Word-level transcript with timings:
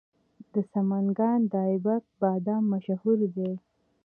د 0.53 0.55
سمنګان 0.71 1.39
د 1.51 1.53
ایبک 1.69 2.03
بادام 2.21 2.63
مشهور 2.73 3.19
دي. 3.35 3.51